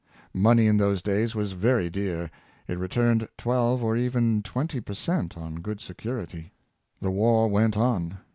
Money 0.33 0.65
in 0.65 0.77
those 0.79 1.03
days 1.03 1.35
was 1.35 1.51
very 1.51 1.87
dear; 1.87 2.31
it 2.67 2.79
returned 2.79 3.27
twelve 3.37 3.83
or 3.83 3.95
even 3.95 4.41
twenty 4.41 4.81
per 4.81 4.95
cent, 4.95 5.37
on 5.37 5.61
good 5.61 5.79
security. 5.79 6.51
The 6.99 7.11
war 7.11 7.47
went 7.47 7.77
on. 7.77 8.17